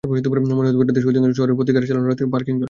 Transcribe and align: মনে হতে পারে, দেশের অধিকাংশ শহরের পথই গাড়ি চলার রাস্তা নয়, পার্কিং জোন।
মনে 0.09 0.19
হতে 0.19 0.29
পারে, 0.31 0.93
দেশের 0.95 1.09
অধিকাংশ 1.11 1.35
শহরের 1.39 1.57
পথই 1.59 1.73
গাড়ি 1.75 1.85
চলার 1.89 1.99
রাস্তা 2.07 2.23
নয়, 2.23 2.31
পার্কিং 2.33 2.51
জোন। 2.55 2.59